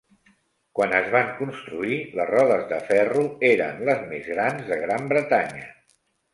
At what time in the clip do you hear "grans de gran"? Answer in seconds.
4.35-5.09